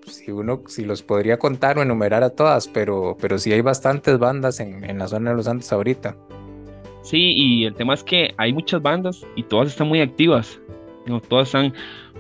[0.07, 4.19] si uno, si los podría contar o enumerar a todas, pero, pero sí hay bastantes
[4.19, 6.17] bandas en, en la zona de los Santos ahorita.
[7.03, 10.61] Sí, y el tema es que hay muchas bandas y todas están muy activas.
[11.07, 11.21] ¿no?
[11.21, 11.73] Todas están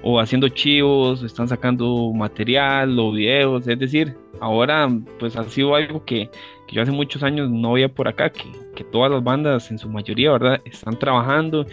[0.03, 3.66] o haciendo chivos, están sacando material o videos.
[3.68, 6.29] Es decir, ahora pues ha sido algo que,
[6.66, 9.79] que yo hace muchos años no veía por acá, que, que, todas las bandas en
[9.79, 10.61] su mayoría, ¿verdad?
[10.64, 11.66] Están trabajando,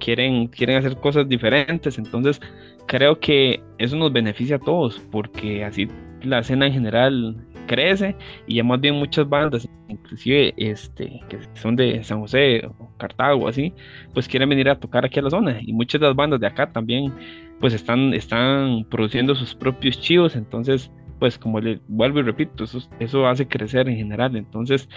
[0.00, 1.98] quieren, quieren hacer cosas diferentes.
[1.98, 2.40] Entonces
[2.86, 5.88] creo que eso nos beneficia a todos porque así
[6.22, 11.76] la escena en general crece y ya más bien muchas bandas, inclusive este, que son
[11.76, 13.72] de San José o Cartago, así,
[14.14, 15.58] pues quieren venir a tocar aquí a la zona.
[15.60, 17.12] Y muchas de las bandas de acá también
[17.60, 22.78] pues están, están produciendo sus propios chivos, entonces pues como le vuelvo y repito, eso,
[23.00, 24.88] eso hace crecer en general, entonces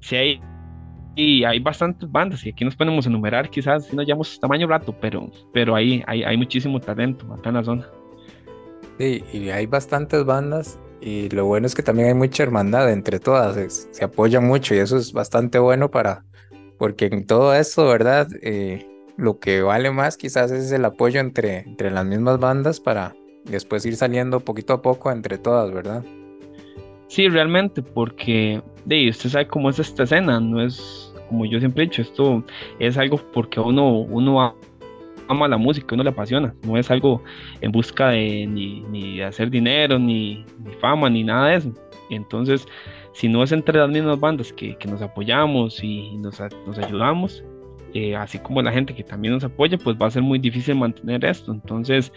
[0.00, 0.40] si hay
[1.16, 4.94] y hay bastantes bandas y aquí nos podemos enumerar quizás si no llevamos tamaño rato,
[5.00, 7.88] pero, pero ahí hay, hay muchísimo talento acá en la zona.
[8.98, 13.20] Sí, y hay bastantes bandas y lo bueno es que también hay mucha hermandad entre
[13.20, 16.24] todas, se apoyan mucho y eso es bastante bueno para,
[16.78, 18.26] porque en todo esto, ¿verdad?
[18.40, 18.88] Eh,
[19.18, 23.14] lo que vale más quizás es el apoyo entre, entre las mismas bandas para
[23.44, 26.02] después ir saliendo poquito a poco entre todas, ¿verdad?
[27.08, 31.84] Sí, realmente, porque de, usted sabe cómo es esta escena, no es como yo siempre
[31.84, 32.42] he dicho, esto
[32.78, 34.56] es algo porque uno, uno
[35.28, 37.22] ama la música, uno le apasiona, no es algo
[37.60, 40.44] en busca de ni, hacer dinero, ni,
[40.80, 41.72] fama, ni nada de eso.
[42.10, 42.66] Entonces,
[43.12, 47.44] si no es entre las mismas bandas que, que nos apoyamos y nos, nos ayudamos,
[47.94, 50.74] eh, así como la gente que también nos apoya, pues va a ser muy difícil
[50.74, 51.52] mantener esto.
[51.52, 52.12] Entonces,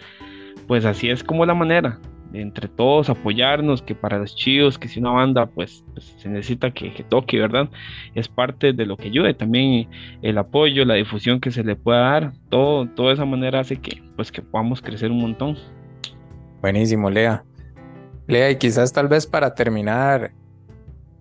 [0.66, 2.00] pues así es como la manera
[2.32, 6.70] entre todos apoyarnos, que para los chivos, que si una banda pues, pues se necesita
[6.70, 7.68] que, toque, ¿verdad?
[8.14, 9.88] Es parte de lo que ayude, también
[10.22, 14.02] el apoyo, la difusión que se le pueda dar, todo, toda esa manera hace que
[14.16, 15.56] pues que podamos crecer un montón.
[16.60, 17.44] Buenísimo, Lea.
[18.26, 20.32] Lea, y quizás tal vez para terminar,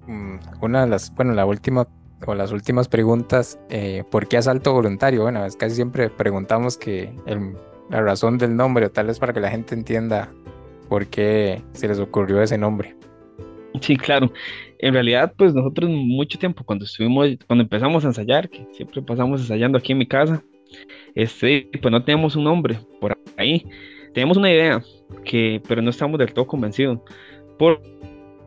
[0.08, 1.88] mm, una de las, bueno, la última
[2.26, 5.22] o las últimas preguntas, eh, ¿por qué asalto voluntario?
[5.22, 7.14] Bueno, es casi siempre preguntamos que
[7.90, 10.30] la razón del nombre, o tal vez para que la gente entienda
[10.88, 12.96] por qué se les ocurrió ese nombre.
[13.82, 14.32] Sí, claro.
[14.80, 19.42] En realidad, pues nosotros mucho tiempo cuando estuvimos, cuando empezamos a ensayar, que siempre pasamos
[19.42, 20.44] ensayando aquí en mi casa,
[21.16, 23.66] este, pues no teníamos un nombre por ahí.
[24.14, 24.82] Teníamos una idea,
[25.26, 27.00] que, pero no estamos del todo convencidos.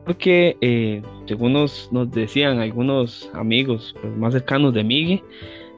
[0.05, 5.21] porque, eh, según nos, decían algunos amigos pues, más cercanos de Miguel,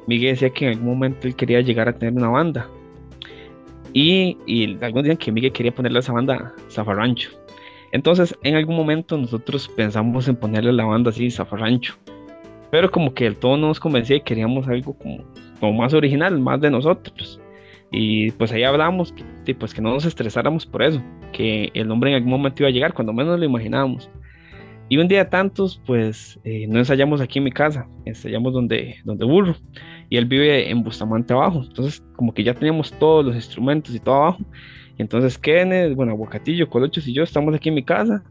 [0.07, 2.69] Miguel decía que en algún momento él quería llegar a tener una banda.
[3.93, 7.29] Y, algunos dicen que Miguel quería ponerle a esa banda Zafarrancho.
[7.91, 11.95] Entonces, en algún momento nosotros pensamos en ponerle la banda así, Zafarrancho.
[12.71, 16.59] Pero como que el todo no nos convencía y queríamos algo como, más original, más
[16.59, 17.39] de nosotros.
[17.91, 19.13] Y pues ahí hablamos
[19.45, 21.01] que, pues que no nos estresáramos por eso,
[21.31, 24.09] que el nombre en algún momento iba a llegar, cuando menos lo imaginábamos.
[24.89, 29.23] Y un día tantos, pues eh, no ensayamos aquí en mi casa, ensayamos donde, donde
[29.23, 29.55] burro
[30.13, 31.63] y él vive en Bustamante abajo.
[31.67, 34.43] Entonces, como que ya teníamos todos los instrumentos y todo abajo.
[34.99, 38.23] Entonces Kenneth, bueno, Aguacatillo, Colochos y yo estamos aquí en mi casa.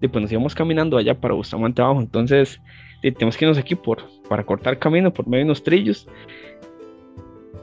[0.00, 2.00] Y pues nos íbamos caminando allá para Bustamante abajo.
[2.00, 2.58] Entonces,
[3.02, 6.08] tenemos que irnos aquí por, para cortar camino por medio de unos trillos.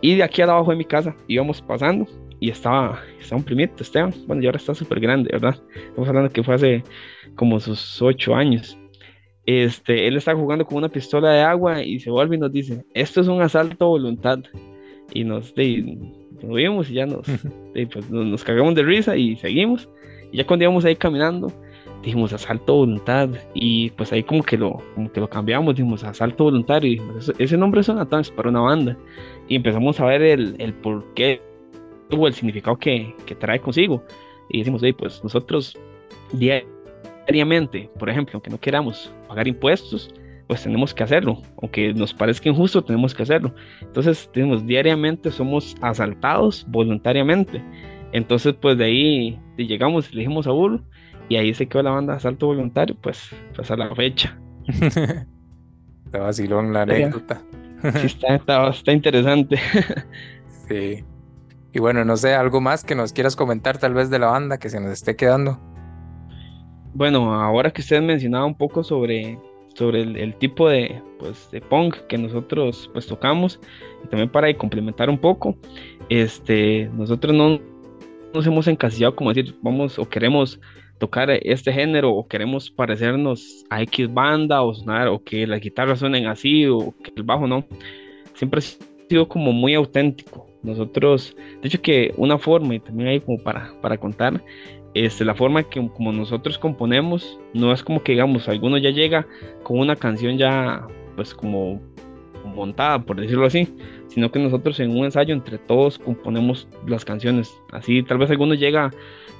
[0.01, 2.05] Y de aquí abajo de mi casa íbamos pasando
[2.39, 4.13] y estaba, estaba un primito, Esteban.
[4.27, 5.59] Bueno, y ahora está súper grande, ¿verdad?
[5.75, 6.83] Estamos hablando que fue hace
[7.33, 8.77] como sus ocho años
[9.47, 12.85] este, él está jugando con una pistola de agua y se vuelve y nos dice,
[12.93, 14.39] esto es un asalto a voluntad.
[15.13, 17.25] Y nos, vimos y ya nos,
[17.93, 19.87] pues, nos, cagamos de risa y seguimos.
[20.33, 21.49] Y ya cuando íbamos ahí caminando,
[22.03, 23.29] dijimos asalto a voluntad.
[23.53, 26.91] Y pues ahí como que lo, como que lo cambiamos, dijimos asalto voluntario.
[26.91, 28.97] Y dijimos, ese nombre suena tan para una banda.
[29.47, 31.41] Y empezamos a ver el, el por qué
[32.11, 34.03] o el significado que, que trae consigo.
[34.49, 35.77] Y decimos, pues nosotros
[37.27, 40.13] diariamente, por ejemplo, aunque no queramos pagar impuestos,
[40.47, 43.53] pues tenemos que hacerlo, aunque nos parezca injusto, tenemos que hacerlo.
[43.81, 47.61] Entonces, tenemos diariamente, somos asaltados voluntariamente.
[48.13, 50.81] Entonces, pues de ahí llegamos, elegimos a Burro
[51.27, 54.39] y ahí se quedó la banda de asalto voluntario, pues, pues a la fecha.
[56.05, 57.41] está vacilón la anécdota.
[57.81, 59.59] sí, está, está, está interesante.
[60.69, 61.03] sí.
[61.73, 64.57] Y bueno, no sé, algo más que nos quieras comentar tal vez de la banda
[64.57, 65.59] que se nos esté quedando
[66.97, 69.37] bueno, ahora que usted mencionaba un poco sobre,
[69.75, 73.59] sobre el, tipo de, pues, de punk que nosotros pues tocamos,
[74.03, 75.55] y también para complementar un poco,
[76.09, 77.59] este, nosotros no
[78.33, 80.59] nos hemos encasillado como decir, vamos o queremos
[80.97, 85.99] tocar este género o queremos parecernos a X banda o sonar o que las guitarras
[85.99, 87.63] suenen así o que el bajo no.
[88.33, 90.47] Siempre ha sido como muy auténtico.
[90.63, 94.41] Nosotros, de hecho que una forma y también hay como para, para contar
[95.05, 99.27] este, la forma que como nosotros componemos no es como que digamos alguno ya llega
[99.63, 101.81] con una canción ya pues como
[102.55, 103.67] montada por decirlo así
[104.17, 107.55] sino que nosotros en un ensayo entre todos componemos las canciones.
[107.71, 108.91] Así tal vez alguno llega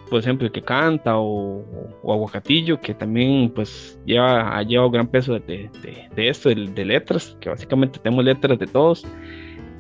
[0.08, 1.66] por ejemplo el que canta o,
[2.04, 5.70] aguacatillo que también pues lleva ha llevado gran peso de,
[6.16, 9.04] de, esto de, letras que básicamente tenemos letras de todos.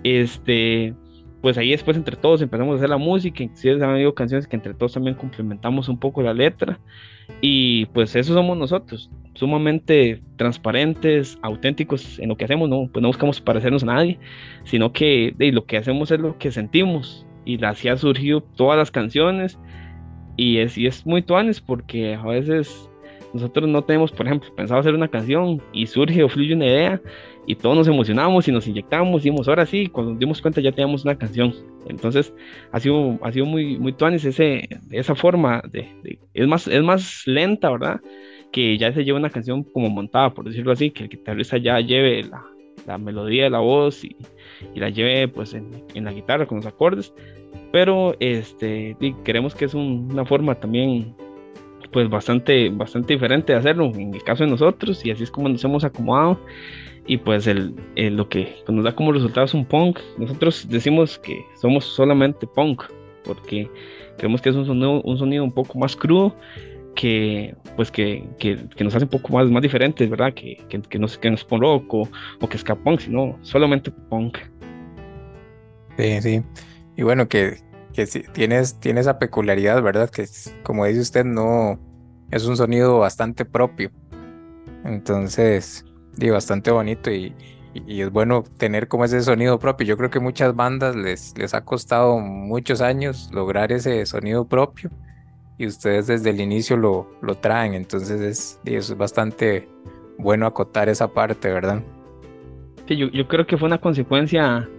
[0.03, 0.95] Este
[1.41, 4.55] pues ahí después entre todos empezamos a hacer la música, inclusive han habido canciones que
[4.55, 6.79] entre todos también complementamos un poco la letra.
[7.41, 13.09] Y pues eso somos nosotros, sumamente transparentes, auténticos en lo que hacemos, no, pues no
[13.09, 14.19] buscamos parecernos a nadie,
[14.63, 17.25] sino que lo que hacemos es lo que sentimos.
[17.45, 19.59] Y así han surgido todas las canciones.
[20.37, 22.89] Y es, y es muy tuanes porque a veces
[23.37, 27.01] nosotros no tenemos, por ejemplo, pensado hacer una canción y surge o fluye una idea
[27.45, 30.59] y todos nos emocionamos y nos inyectamos y dijimos, ahora sí, cuando nos dimos cuenta
[30.59, 31.53] ya teníamos una canción.
[31.87, 32.33] Entonces
[32.71, 35.87] ha sido, ha sido muy, muy tuanis ese, esa forma de,
[36.33, 38.01] es, más, es más lenta, ¿verdad?
[38.51, 41.79] Que ya se lleva una canción como montada, por decirlo así, que el guitarrista ya
[41.79, 42.43] lleve la,
[42.87, 44.15] la melodía de la voz y,
[44.73, 47.13] y la lleve pues en, en, la guitarra con los acordes.
[47.71, 51.15] Pero este, queremos que es una forma también
[51.91, 55.49] pues bastante, bastante diferente de hacerlo en el caso de nosotros y así es como
[55.49, 56.39] nos hemos acomodado
[57.05, 59.99] y pues el, lo que nos da como resultado es un punk.
[60.17, 62.83] Nosotros decimos que somos solamente punk
[63.23, 63.69] porque
[64.17, 66.35] creemos que es un sonido un, sonido un poco más crudo
[66.95, 70.33] que pues que, que, que, nos hace un poco más, más diferentes, ¿verdad?
[70.33, 72.09] Que, que, que no, que no es punk rock o,
[72.41, 74.39] o que es punk, sino solamente punk.
[75.97, 76.41] Sí, sí.
[76.97, 77.57] Y bueno, que,
[77.97, 80.11] que tienes, tiene esa peculiaridad, ¿verdad?
[80.11, 80.27] Que
[80.61, 81.79] como dice usted, no
[82.29, 83.89] es un sonido bastante propio.
[84.85, 85.83] Entonces,
[86.15, 87.33] digo, bastante bonito y,
[87.73, 89.87] y, es bueno tener como ese sonido propio.
[89.87, 94.91] Yo creo que muchas bandas les, les ha costado muchos años lograr ese sonido propio
[95.57, 97.73] y ustedes desde el inicio lo, lo traen.
[97.73, 99.67] Entonces es, es bastante
[100.19, 101.81] bueno acotar esa parte, ¿verdad?
[102.87, 104.69] Sí, yo, yo creo que fue una consecuencia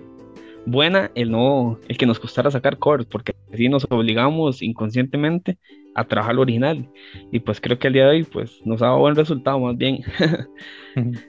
[0.70, 5.58] buena el no el que nos costara sacar covers porque así nos obligamos inconscientemente
[5.94, 6.88] a trabajar lo original.
[7.32, 9.76] Y pues creo que al día de hoy pues nos ha dado buen resultado más
[9.76, 10.00] bien.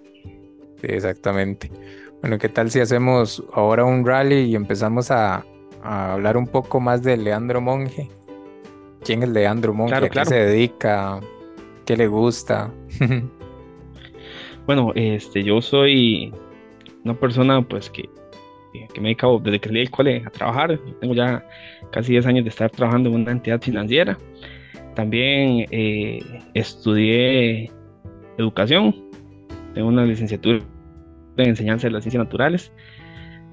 [0.81, 1.69] Sí, exactamente.
[2.21, 5.45] Bueno qué tal si hacemos ahora un rally y empezamos a,
[5.83, 8.09] a hablar un poco más de Leandro Monge
[9.03, 11.19] quién es Leandro Monge a qué se dedica
[11.85, 12.71] qué le gusta
[14.65, 16.33] bueno este yo soy
[17.03, 18.09] una persona pues que
[18.71, 20.79] que me he dedicado desde que salí del cole a trabajar.
[20.99, 21.43] tengo ya
[21.91, 24.17] casi 10 años de estar trabajando en una entidad financiera.
[24.95, 26.19] También eh,
[26.53, 27.71] estudié
[28.37, 28.95] educación.
[29.73, 30.59] Tengo una licenciatura
[31.37, 32.71] en enseñanza de las ciencias naturales.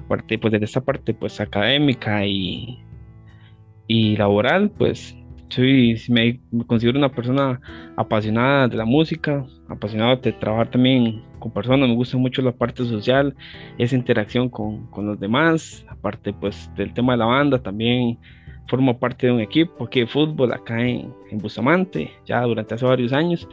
[0.05, 2.79] Aparte, pues desde esta parte pues académica y,
[3.87, 5.17] y laboral, pues
[5.49, 7.61] soy, me, considero una persona
[7.97, 12.85] apasionada de la música, apasionada de trabajar también con personas, me gusta mucho la parte
[12.85, 13.35] social,
[13.79, 18.19] esa interacción con, con los demás, aparte pues del tema de la banda, también
[18.69, 22.85] formo parte de un equipo aquí de fútbol acá en, en Bustamante, ya durante hace
[22.85, 23.49] varios años,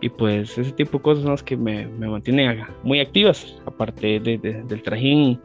[0.00, 4.20] y pues ese tipo de cosas son las que me, me mantienen muy activas, aparte
[4.20, 5.40] de, del trajín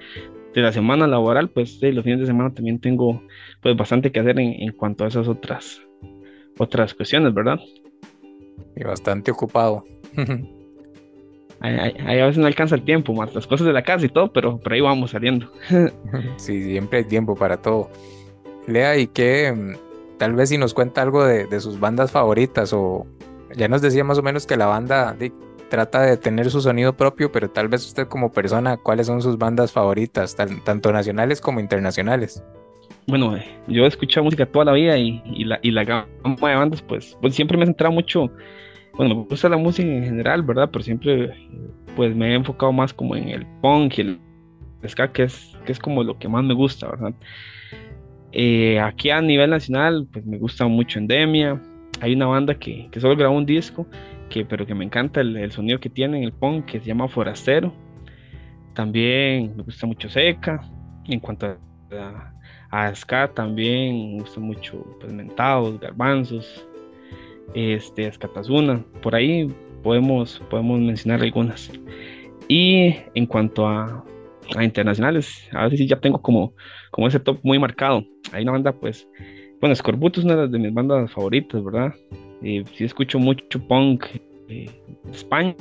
[0.54, 3.22] de la semana laboral, pues de los fines de semana también tengo
[3.62, 5.82] pues bastante que hacer en, en cuanto a esas otras
[6.60, 7.60] otras cuestiones, ¿verdad?
[8.76, 9.86] Y bastante ocupado.
[11.62, 14.32] Ahí, a veces no alcanza el tiempo, más las cosas de la casa y todo,
[14.32, 15.52] pero por ahí vamos saliendo.
[16.38, 17.90] sí, siempre hay tiempo para todo.
[18.66, 23.06] Lea, y que mm, tal vez si nos cuenta algo de, sus bandas favoritas, o
[23.58, 25.18] ya nos decía más o menos que la banda
[25.70, 29.38] trata de tener su sonido propio, pero tal vez usted como persona, ¿cuáles son sus
[29.38, 32.42] bandas favoritas, tanto nacionales como internacionales?
[33.10, 33.36] Bueno,
[33.68, 37.58] yo he escuchado música toda la vida y, la, gama de bandas, pues, pues siempre
[37.58, 38.32] me he centrado mucho,
[38.94, 40.70] bueno, me gusta la música en general, ¿verdad?
[40.72, 41.34] Pero siempre,
[41.96, 44.20] pues me he enfocado más como en el punk y el
[44.88, 47.14] ska, que es, que es como lo que más me gusta, ¿verdad?
[48.32, 51.60] Eh, aquí a nivel nacional, pues me gusta mucho Endemia.
[52.02, 53.88] Hay una banda que, que solo grabó un disco,
[54.30, 56.86] que, pero que me encanta el, el, sonido que tiene en el punk, que se
[56.86, 57.74] llama Forastero.
[58.76, 60.62] También me gusta mucho Seca.
[61.08, 62.34] En cuanto a,
[62.72, 66.66] a ska también, me gusta mucho pues, mentados, garbanzos,
[67.54, 69.54] este, escatazuna, por ahí
[69.84, 71.72] podemos, podemos mencionar algunas.
[72.48, 74.04] Y en cuanto a,
[74.56, 76.54] a internacionales, a sí ya tengo como,
[76.92, 78.04] como ese top muy marcado.
[78.32, 79.08] Hay una banda, pues,
[79.60, 81.94] bueno, Scorbuto es una de mis bandas favoritas, ¿verdad?
[82.42, 84.06] Eh, sí escucho mucho punk
[84.48, 84.70] eh,
[85.12, 85.56] España,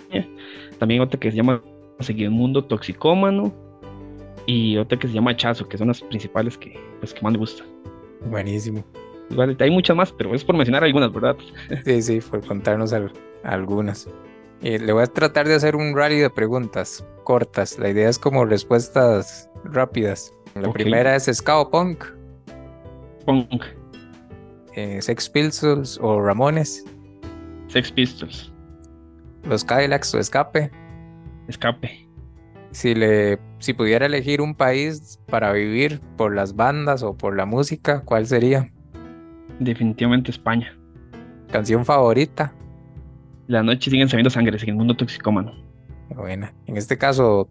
[0.78, 1.62] también otra que se llama
[2.00, 3.52] Seguir Mundo Toxicómano,
[4.48, 7.38] y otra que se llama Chazo, que son las principales que, pues, que más me
[7.38, 7.66] gustan.
[8.30, 8.82] Buenísimo.
[9.30, 11.36] Vale, hay muchas más, pero es por mencionar algunas, ¿verdad?
[11.84, 12.94] Sí, sí, por contarnos
[13.44, 14.08] algunas.
[14.62, 17.78] Eh, le voy a tratar de hacer un rally de preguntas cortas.
[17.78, 20.32] La idea es como respuestas rápidas.
[20.54, 22.04] La primera es Ska Punk.
[23.26, 23.64] Punk.
[24.74, 26.86] Eh, Sex Pistols o Ramones.
[27.66, 28.50] Sex Pistols.
[29.44, 30.70] Los Cadillacs o Escape.
[31.48, 32.07] Escape.
[32.70, 37.44] Si le si pudiera elegir un país para vivir por las bandas o por la
[37.44, 38.70] música, ¿cuál sería?
[39.58, 40.76] Definitivamente España.
[41.50, 42.52] ¿Canción favorita?
[43.46, 45.52] La noche siguen sabiendo sangre en el mundo toxicómano.
[46.10, 46.52] Buena.
[46.66, 47.48] En este caso,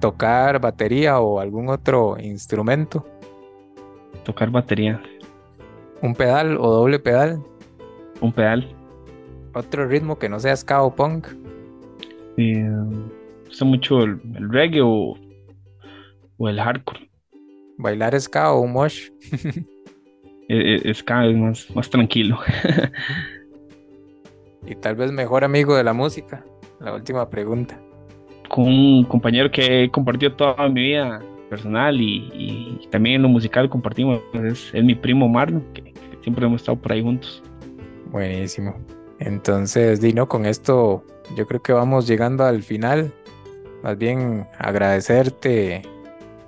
[0.00, 3.06] tocar batería o algún otro instrumento.
[4.24, 5.00] Tocar batería.
[6.02, 7.42] ¿Un pedal o doble pedal?
[8.20, 8.68] Un pedal.
[9.54, 11.26] ¿Otro ritmo que no sea ska o punk?
[12.36, 12.70] Eh,
[13.50, 14.20] gusta mucho el,
[14.50, 15.16] reggae o,
[16.38, 17.10] el hardcore.
[17.78, 19.10] ¿Bailar ska o un mosh?
[20.52, 22.36] Eh, eh, ska es más, más tranquilo.
[24.66, 26.44] y tal vez mejor amigo de la música.
[26.80, 27.80] La última pregunta.
[28.48, 33.70] Con un compañero que he compartido toda mi vida personal y, también en lo musical
[33.70, 34.20] compartimos.
[34.34, 37.44] Es, mi primo Marlon, que, siempre hemos estado por ahí juntos.
[38.10, 38.74] Buenísimo.
[39.20, 41.04] Entonces, Dino, con esto
[41.36, 43.12] yo creo que vamos llegando al final.
[43.82, 45.82] Más bien agradecerte,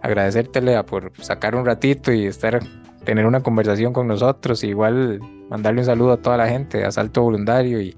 [0.03, 2.61] agradecerte por sacar un ratito y estar,
[3.05, 4.65] tener una conversación con nosotros.
[4.65, 7.97] Igual mandarle un saludo a toda la gente de Asalto Voluntario y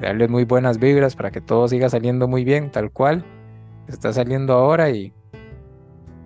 [0.00, 3.24] darles muy buenas vibras para que todo siga saliendo muy bien, tal cual
[3.88, 5.12] está saliendo ahora y,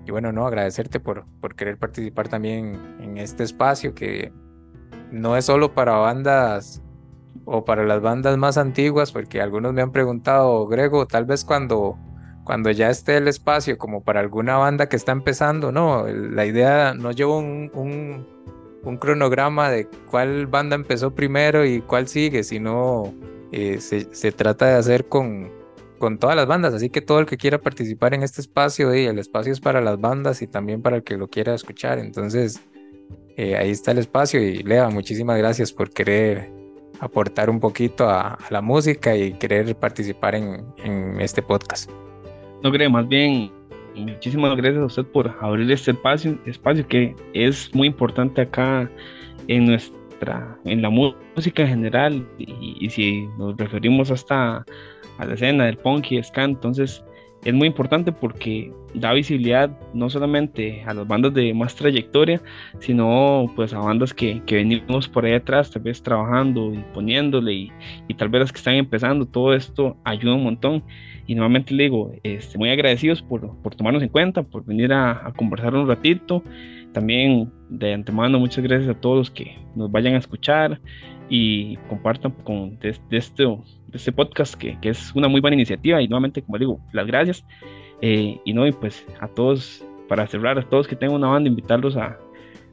[0.06, 4.32] y bueno, no, agradecerte por, por querer participar también en este espacio que
[5.10, 6.82] no es solo para bandas
[7.44, 11.98] o para las bandas más antiguas, porque algunos me han preguntado, Grego, tal vez cuando,
[12.44, 16.94] cuando ya esté el espacio como para alguna banda que está empezando, no, la idea
[16.94, 18.26] no llevo un,
[18.98, 23.14] cronograma de cuál banda empezó primero y cuál sigue, sino
[23.52, 25.50] eh, se, trata de hacer con,
[26.18, 29.18] todas las bandas, así que todo el que quiera participar en este espacio, y el
[29.18, 32.60] espacio es para las bandas y también para el que lo quiera escuchar, entonces
[33.36, 36.50] eh, ahí está el espacio y Lea, muchísimas gracias por querer
[37.00, 41.90] aportar un poquito a, la música y querer participar en este podcast.
[42.62, 43.50] No creo, más bien
[43.94, 48.90] muchísimas gracias a usted por abrir este espacio, espacio que es muy importante acá
[49.48, 50.00] en nuestra
[50.64, 54.64] en la música en general, y, si nos referimos hasta
[55.18, 57.02] a la escena del punk y ska, entonces
[57.44, 62.42] es muy importante porque da visibilidad no solamente a las bandas de más trayectoria,
[62.80, 67.52] sino pues a bandas que, que venimos por ahí atrás, tal vez trabajando y poniéndole
[67.52, 67.72] y,
[68.08, 70.82] y, tal vez las que están empezando, todo esto ayuda un montón.
[71.26, 75.28] Y nuevamente le digo, este, muy agradecidos por, por tomarnos en cuenta, por venir a,
[75.28, 76.42] a conversar un ratito.
[76.92, 80.80] También de antemano, muchas gracias a todos los que nos vayan a escuchar
[81.28, 83.58] y compartan con de, este,
[83.92, 86.02] este podcast que, que, es una muy buena iniciativa.
[86.02, 87.44] Y nuevamente como digo las gracias.
[88.02, 91.50] Eh, y no y pues a todos para cerrar a todos que tengan una banda
[91.50, 92.18] invitarlos a,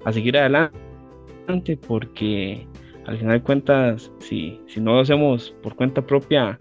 [0.05, 2.65] a seguir adelante porque
[3.05, 6.59] al final de cuentas si, si no lo hacemos por cuenta propia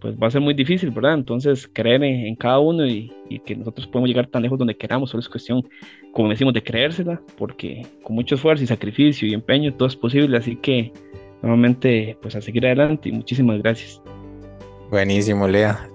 [0.00, 1.14] pues va a ser muy difícil, ¿verdad?
[1.14, 3.12] Entonces, creer en, cada uno y,
[3.44, 5.68] que nosotros podemos llegar tan lejos donde queramos, solo es cuestión,
[6.12, 10.36] como decimos, de creérsela, porque con mucho esfuerzo y sacrificio y empeño todo es posible,
[10.36, 10.92] así que
[11.42, 14.02] nuevamente, pues a seguir adelante y muchísimas gracias.
[14.90, 15.88] Buenísimo, Lea.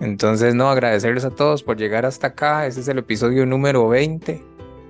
[0.00, 2.66] Entonces, no, agradecerles a todos por llegar hasta acá.
[2.66, 4.42] Este es el episodio número 20.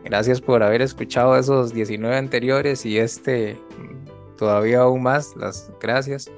[0.04, 3.56] Gracias por haber escuchado esos 19 anteriores y este
[4.38, 5.36] todavía aún más.
[5.36, 6.32] Las gracias.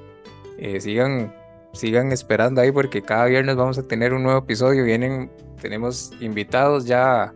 [0.57, 1.33] Eh, sigan
[1.75, 4.83] sigan esperando ahí porque cada viernes vamos a tener un nuevo episodio.
[4.83, 7.33] Vienen, tenemos invitados ya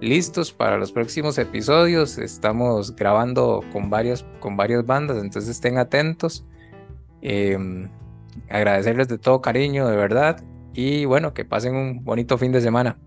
[0.00, 2.18] listos para los próximos episodios.
[2.18, 6.44] Estamos grabando con varias, con varias bandas, entonces estén atentos.
[7.22, 7.88] Em,
[8.48, 10.42] agradecerles de todo cariño, de verdad.
[10.72, 12.98] Y bueno, que pasen un bonito fin de semana.